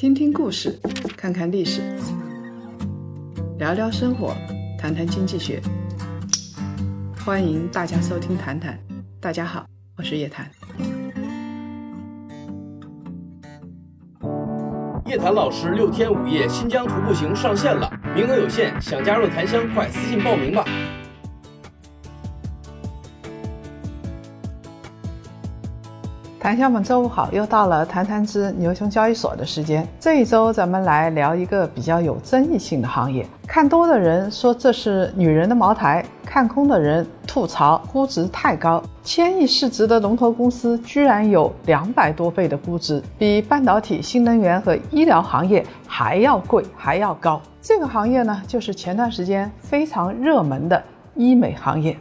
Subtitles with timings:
[0.00, 0.80] 听听故事，
[1.14, 1.82] 看看历史，
[3.58, 4.34] 聊聊生活，
[4.78, 5.60] 谈谈经济学。
[7.22, 8.78] 欢迎大家收听《谈谈》，
[9.20, 9.66] 大家好，
[9.98, 10.50] 我是叶檀。
[15.04, 20.64] 叶檀老师六天五夜新疆徒步行上线了，名额有限，想加入檀香快私信报名吧。
[26.50, 29.86] 檀香们，周五好，又到了谈谈之牛熊交易所的时间。
[30.00, 33.24] 这一周咱们来聊一个比较有争议性的行业。
[33.46, 38.82] 看多的人说这是女人的茅台，看空的人吐槽估值太高。
[39.04, 47.40] 千亿市值的龙头公司居然有两百多倍的估值，比半导体、新能源和医疗行业还要贵，还要高。
[47.62, 50.82] 这个行业呢，就是前段时间非常热门的
[51.14, 51.96] 医美行业。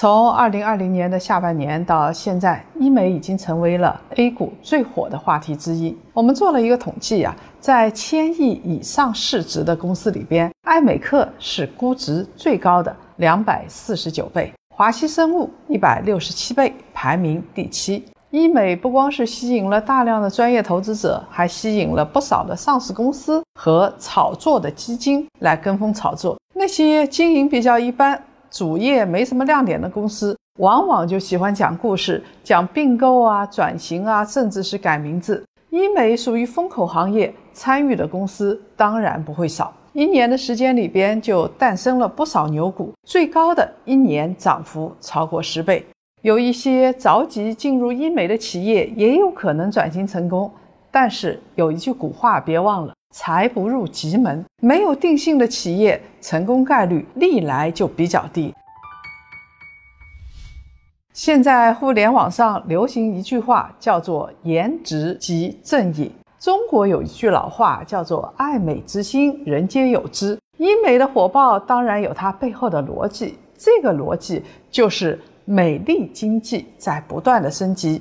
[0.00, 5.94] 从二零二零年的下半年到现在，医美已经成为了 A 股最火的话题之一。
[6.14, 18.02] 我们做了一个统计啊，在千亿以上市值的公司里边，爱美克是估值最高的，两百四十九倍；华西生物一百六十七倍，排名第七。
[18.30, 26.38] 医美不光是吸引了大量的专业投资者，还吸引了不少的上市公司和炒作的基金来跟风炒作。
[26.54, 28.18] 那些经营比较一般。
[28.50, 35.44] 主业没什么亮点的公司，往往就喜欢讲故事，讲并购啊、转型啊，甚至是改名字。
[35.70, 39.72] 医美属于风口行业，参与的公司当然不会少。
[39.92, 45.84] 一年的时间里边，就诞生了不少牛股，最高的一年涨幅超过十倍。
[46.22, 50.50] 有一些着急进入医美的企业，也有可能转型成功。
[50.90, 52.92] 但是有一句古话，别忘了。
[53.10, 58.54] 财不入急门，没有定性的企业成功概率历来就比较低。
[61.12, 66.10] 现在互联网上流行一句话，叫做“颜值即正义”。
[66.38, 70.38] 中国有一句老话，叫做“爱美之心，人皆有之”。
[70.56, 78.00] 医美的火爆当然有它背后的逻辑，这个逻辑就是美丽经济在不断的升级。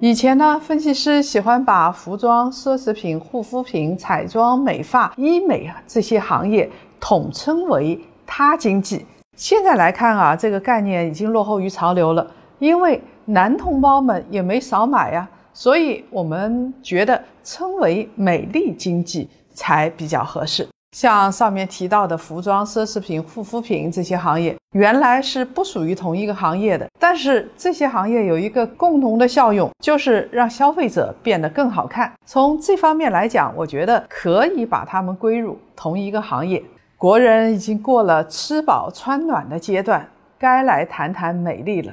[0.00, 6.70] 以前呢，分析师喜欢把服装、奢侈品、护肤品、彩妆、美发、医美啊这些行业
[7.00, 9.04] 统称为“他经济”。
[9.36, 12.24] 现在来看啊，这个概念已经落后于潮流了，
[12.60, 20.68] 因为男同胞们也没少买呀，所以我们觉得称为“美丽经济”才比较合适。
[20.92, 26.86] 像上面提到的服装、奢侈品、护肤品这些行业，原来是不属于同一个行业的。
[26.98, 32.12] 但是这些行业有一个共同的效用，就是让消费者变得更好看。
[32.24, 36.62] 从这方面来讲，我觉得可以把它们归入同一个行业。
[36.96, 41.92] 国人已经过了吃饱穿暖的阶段，该来谈谈美丽了。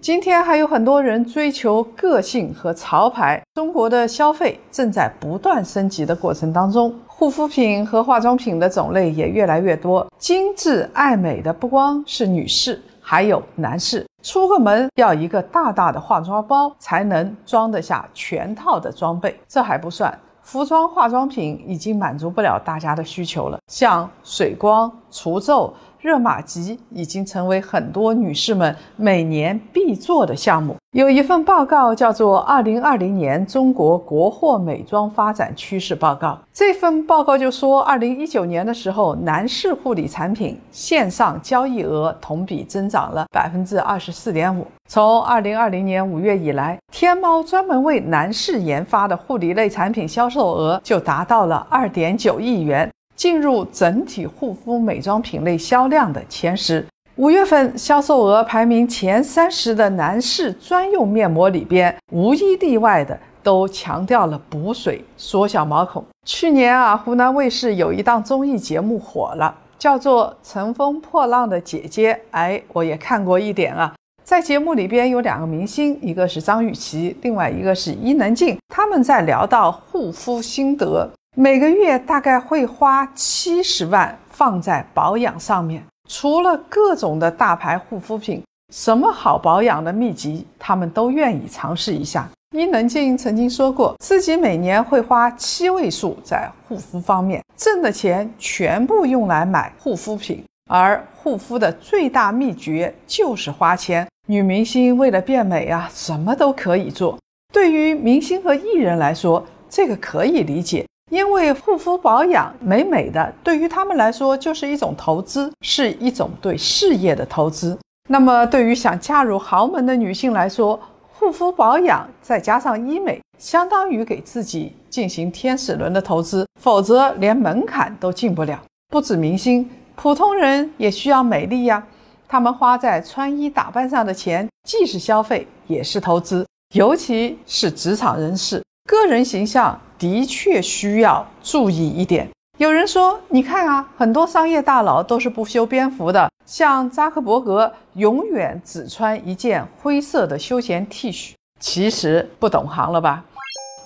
[0.00, 3.40] 今天还有很多人追求个性和潮牌。
[3.54, 6.92] 中国的消费正在不断升级的过程当中。
[7.22, 14.04] 护肤品和化妆品的种类也越来越多，精致爱美的不光是女士，还有男士。
[14.24, 19.38] 出个门要一个大大的化妆包才能装得下全套的装备。
[19.46, 20.12] 这还不算，
[20.42, 25.72] 服装化妆品已经满足不了大家的需求了，像水光、除皱。
[26.00, 30.76] 热玛吉已经成为很多女士们每年必做的项目。
[30.92, 36.28] 有一份报告叫做《二零二零年中国国货美妆发展趋势报告》。
[36.52, 44.66] 这份报告就说，二零一九年的时候，男士护理产品线上交易额同比增长了百分之二十四点五。
[44.86, 52.86] 从二零二零年五月以来，天猫专门为男士研发的护理类产品销售额就达到了二点九亿元。
[53.14, 56.84] 进入整体护肤美妆品类销量的前十。
[57.16, 66.02] 五月份销售额排名前三十的男士专用面膜里边，无一例外的都强调了补水、缩小毛孔。
[66.26, 72.14] 去年啊，湖南卫视有一档综艺节目火了，叫做《乘风破浪的姐姐》。
[72.30, 73.92] 哎，我也看过一点啊。
[74.24, 81.06] 在节目里边有两个明星，一个是张雨绮，另外一个是伊能静，他们在聊到护肤心得。
[81.36, 92.28] 每个月大概会花七十万放在保养上面，除了各种的大牌护肤品，什么好保养的秘籍，他们都愿意尝试一下。
[92.54, 104.06] 伊能静曾经说过，自己每年会花七位数在护肤方面，挣的钱全部用来买护肤品，而护肤的最大秘诀就是花钱。
[104.28, 107.18] 女明星为了变美啊，什么都可以做。
[107.52, 110.86] 对于明星和艺人来说，这个可以理解。
[111.12, 117.78] 因为护肤保养美美的，对于他们来说就是一种投资，是一种对事业的投资。
[118.08, 120.80] 那么，对于想嫁入豪门的女性来说，
[121.12, 128.58] 护肤保养再加上医美，相当于给自己进行天使轮的投资，否则连门槛都进不了。
[128.88, 131.86] 不止明星，普通人也需要美丽呀。
[132.26, 136.46] 他们花在穿衣打扮上的钱，既是消费，也是投资。
[136.74, 142.28] 尤其是职场人士，个人形象的确需要注意一点。
[142.58, 153.24] 有人说：“你看啊，很多商业大佬都是不修边幅的，像扎克伯格，永远只穿一件灰色的休闲 T 恤。”其实不懂行了吧？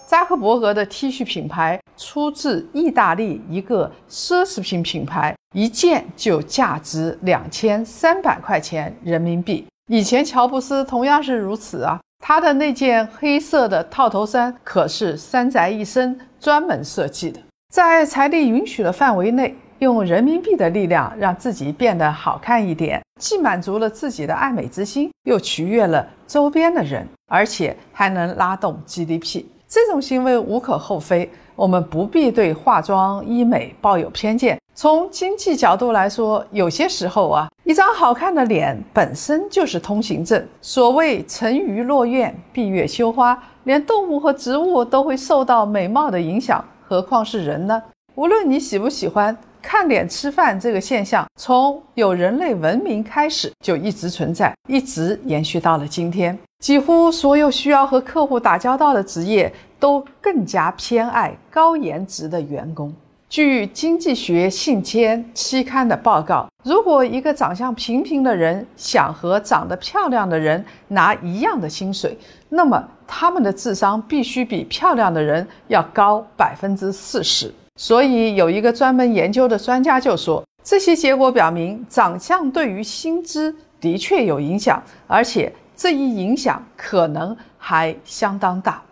[0.08, 9.66] 扎克伯格的 T 恤品牌出自意大利一个奢侈品品牌，一件就价值两千三百块钱人民币。
[9.90, 12.00] 以前乔布斯同样是如此啊。
[12.18, 17.40] 他的那件黑色的套头衫可是山宅一生专门设计的，
[17.72, 29.44] 在财力允许的范围内，用人民币的力量让自己变得好看一点，既满足了自己的爱美之心，又取悦了周边的人，而且还能拉动 GDP。
[29.68, 34.58] 这种行为无可厚非，我们不必对化妆医美抱有偏见。
[34.78, 40.46] 从经济角度来说，有些时候啊，一张好看的脸本身就是通行证。
[40.60, 47.82] 所谓“沉鱼落雁，闭月羞花”，连动物和植物都会受到美貌的影响，何况是人呢？
[48.16, 56.38] 无论你喜不喜欢看脸吃饭，这个现象从有人类文明开始就一直存在，一直延续到了今天。
[56.58, 59.50] 几乎所有需要和客户打交道的职业，
[59.80, 62.92] 都更加偏爱高颜值的员工。
[63.36, 72.16] 据《经济学信笺》期刊的报告，如果一个长相平平的人想和长得漂亮的人拿一样的薪水，
[72.48, 77.52] 那么他们的智商必须比漂亮的人要高百分之四十。
[77.78, 88.82] 所以，有一个专门研究的专家就说，这些结果表明，长相对于薪资的确有影响，而且这一影响可能还相当大。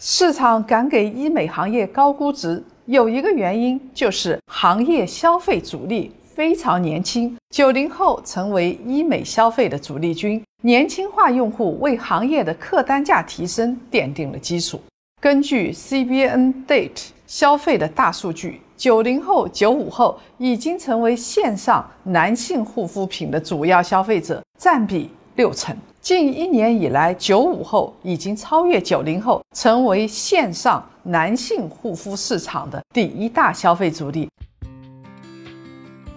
[0.00, 14.80] 市场敢给医美行业高估值，有一个原因就是行业消费主力非常年轻，九零后成为医美消费的主力军，年轻化用户为行业的客单价提升奠定了基础。
[15.20, 25.76] 根据 CBN Date 消费的大数据，九零后、九五后已经成为线上男性护肤品的主要消费者，占比六成。
[26.08, 34.26] 近一年以来，九五后已经超越九零后，成为线上男性护肤市场的第一大消费主力。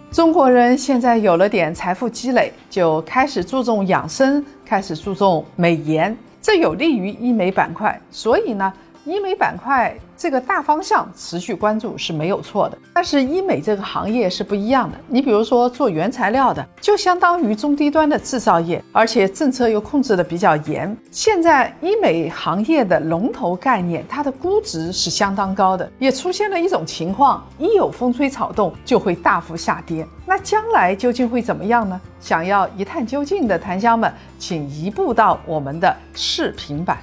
[0.09, 7.99] 中国人现在有了点财富积累，就开始注重养生，开始注重美颜，这有利于医美板块。
[8.09, 8.71] 所以呢，
[9.05, 9.95] 医美板块。
[10.15, 14.95] 这个大方向持续关注是没有错的，但是医美这个行业是不一样的。
[15.07, 20.95] 你比如说做原材料的，就相当于中低端的制造业，而且政策又控制的比较严。
[21.09, 30.05] 现在医美行业的龙头概念，它的估值是相当高的，也出现了一种情况：一有风吹草动就会大幅下跌。
[30.23, 31.99] 那将来究竟会怎么样呢？
[32.19, 36.99] 想要一探究竟的檀香们，请移步到我们的视频版。